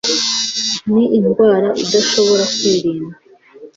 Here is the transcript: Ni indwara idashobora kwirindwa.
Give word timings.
Ni 0.93 1.03
indwara 1.17 1.67
idashobora 1.83 2.43
kwirindwa. 2.55 3.13